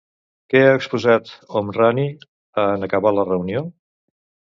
Què 0.51 0.61
ha 0.67 0.77
exposat 0.77 1.29
Homrani 1.61 2.05
en 2.71 2.87
acabar 2.89 3.13
la 3.19 3.27
reunió? 3.29 3.63